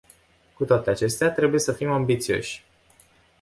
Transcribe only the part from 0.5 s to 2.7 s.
Cu toate acestea, trebuie să fim ambițioși.